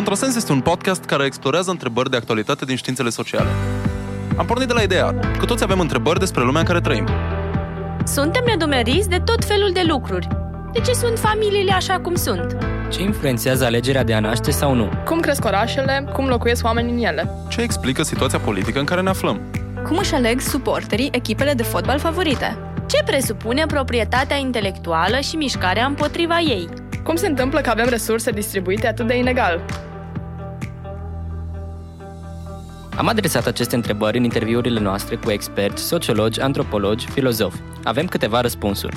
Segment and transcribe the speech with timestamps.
[0.00, 3.48] Contrasens este un podcast care explorează întrebări de actualitate din științele sociale.
[4.36, 7.08] Am pornit de la ideea că toți avem întrebări despre lumea în care trăim.
[8.04, 10.28] Suntem nedumeriți de tot felul de lucruri.
[10.72, 12.56] De ce sunt familiile așa cum sunt?
[12.90, 14.88] Ce influențează alegerea de a naște sau nu?
[15.04, 16.08] Cum cresc orașele?
[16.12, 17.30] Cum locuiesc oamenii în ele?
[17.48, 19.40] Ce explică situația politică în care ne aflăm?
[19.86, 22.58] Cum își aleg suporterii echipele de fotbal favorite?
[22.86, 26.68] Ce presupune proprietatea intelectuală și mișcarea împotriva ei?
[27.04, 29.60] Cum se întâmplă că avem resurse distribuite atât de inegal?
[32.96, 37.58] Am adresat aceste întrebări în interviurile noastre cu experți, sociologi, antropologi, filozofi.
[37.84, 38.96] Avem câteva răspunsuri.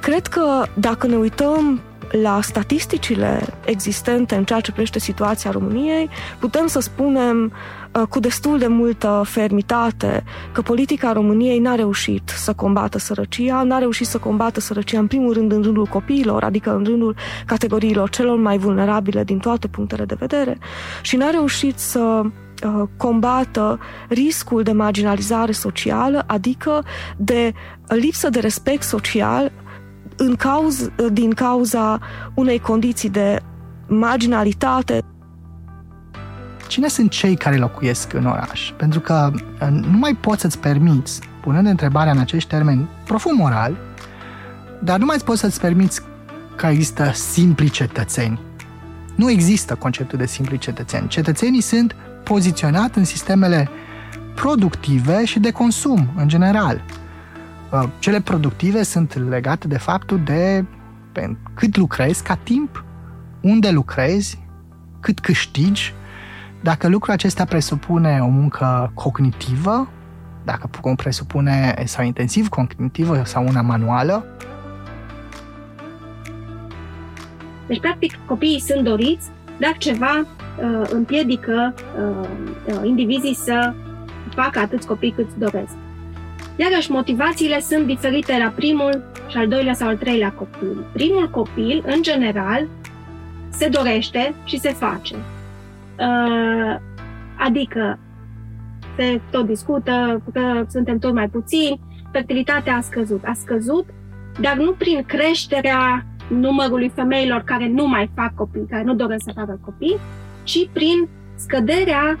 [0.00, 1.82] Cred că dacă ne uităm
[2.22, 7.52] la statisticile existente în ceea ce privește situația României, putem să spunem
[7.92, 13.78] uh, cu destul de multă fermitate că politica României n-a reușit să combată sărăcia, n-a
[13.78, 18.38] reușit să combată sărăcia în primul rând în rândul copiilor, adică în rândul categoriilor celor
[18.38, 20.58] mai vulnerabile din toate punctele de vedere
[21.02, 22.22] și n-a reușit să
[22.64, 26.84] uh, combată riscul de marginalizare socială, adică
[27.16, 27.52] de
[27.88, 29.52] lipsă de respect social
[30.16, 31.98] în cauz, din cauza
[32.34, 33.40] unei condiții de
[33.86, 35.02] marginalitate.
[36.68, 38.72] Cine sunt cei care locuiesc în oraș?
[38.76, 43.76] Pentru că uh, nu mai poți să-ți permiți, punând întrebarea în acești termeni profund moral,
[44.82, 46.00] dar nu mai poți să-ți permiți
[46.56, 48.40] că există simpli cetățeni.
[49.14, 51.08] Nu există conceptul de simpli cetățeni.
[51.08, 53.68] Cetățenii sunt poziționați în sistemele
[54.34, 56.84] productive și de consum, în general.
[57.74, 60.64] Uh, cele productive sunt legate de faptul de
[61.54, 62.84] cât lucrezi ca timp,
[63.40, 64.38] unde lucrezi,
[65.00, 65.94] cât câștigi,
[66.62, 69.88] dacă lucrul acesta presupune o muncă cognitivă,
[70.44, 74.24] dacă presupune sau intensiv cognitivă sau una manuală.
[77.66, 82.28] Deci, practic, copiii sunt doriți, dar ceva uh, împiedică uh,
[82.66, 83.74] uh indivizii să
[84.34, 85.74] facă atâți copii cât doresc.
[86.56, 90.84] Iarăși, motivațiile sunt diferite la primul și al doilea sau al treilea copil.
[90.92, 92.66] Primul copil, în general,
[93.48, 95.14] se dorește și se face.
[95.14, 96.76] Uh,
[97.38, 97.98] adică
[98.96, 101.80] se tot discută că suntem tot mai puțini,
[102.12, 103.24] fertilitatea a scăzut.
[103.24, 103.88] A scăzut,
[104.40, 109.32] dar nu prin creșterea numărului femeilor care nu mai fac copii, care nu doresc să
[109.34, 109.96] facă copii,
[110.42, 112.18] ci prin scăderea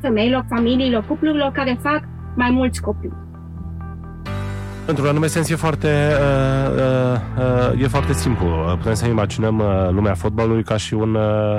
[0.00, 2.02] femeilor, familiilor, cuplurilor care fac
[2.36, 3.23] mai mulți copii.
[4.86, 8.46] Într-un anume sens e foarte, uh, uh, uh, e foarte simplu.
[8.76, 11.58] Putem să imaginăm uh, lumea fotbalului ca și un uh,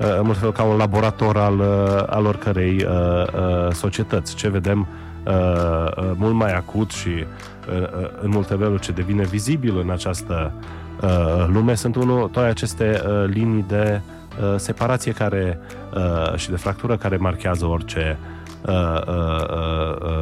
[0.00, 4.34] uh, în fel, ca un laborator al, uh, al oricărei uh, uh, societăți.
[4.34, 4.86] Ce vedem
[5.24, 9.90] uh, uh, mult mai acut și uh, uh, în multe feluri ce devine vizibil în
[9.90, 10.52] această
[11.00, 14.00] uh, lume sunt unul, toate aceste uh, linii de
[14.40, 15.58] uh, separație care
[15.94, 19.75] uh, și de fractură care marchează orice uh, Uh, uh, uh,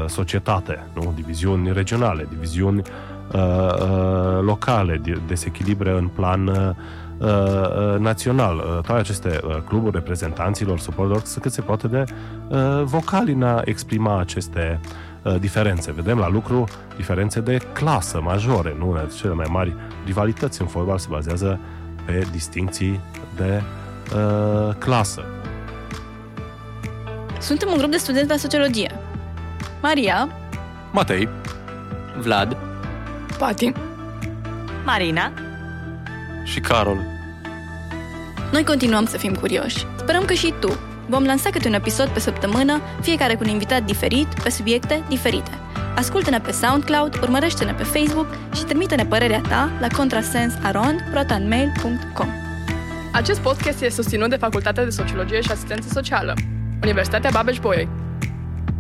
[0.07, 1.13] societate, nu?
[1.15, 2.83] diviziuni regionale, diviziuni
[3.33, 6.71] uh, uh, locale, desechilibre în plan uh,
[7.19, 8.57] uh, național.
[8.57, 12.05] Uh, toate aceste uh, cluburi reprezentanților, suporterilor, sunt cât se poate de
[12.49, 14.81] uh, vocali în a exprima aceste
[15.23, 15.93] uh, diferențe.
[15.93, 16.65] Vedem la lucru
[16.97, 18.99] diferențe de clasă majore, nu?
[19.17, 21.59] Cele mai mari rivalități în fotbal se bazează
[22.05, 23.01] pe distinții
[23.37, 23.63] de
[24.15, 25.23] uh, clasă.
[27.41, 29.04] Suntem un grup de studenți la sociologie.
[29.85, 30.29] Maria.
[30.93, 31.29] Matei.
[32.19, 32.57] Vlad.
[33.39, 33.73] Pati.
[34.85, 35.33] Marina.
[36.45, 36.99] Și Carol.
[38.53, 39.87] Noi continuăm să fim curioși.
[39.97, 40.79] Sperăm că și tu.
[41.09, 45.51] Vom lansa câte un episod pe săptămână, fiecare cu un invitat diferit, pe subiecte diferite.
[45.97, 52.29] Ascultă-ne pe SoundCloud, urmărește-ne pe Facebook și trimite-ne părerea ta la contrasensaron.protonmail.com
[53.13, 56.35] Acest podcast este susținut de Facultatea de Sociologie și Asistență Socială,
[56.83, 57.89] Universitatea Babeș-Bolyai.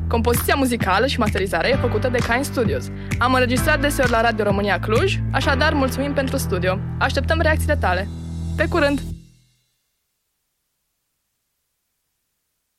[0.09, 2.91] Compoziția muzicală și masterizarea e făcută de Kind Studios.
[3.19, 6.79] Am înregistrat deseori la Radio România Cluj, așadar mulțumim pentru studio.
[6.99, 8.09] Așteptăm reacțiile tale.
[8.57, 9.14] Pe curând!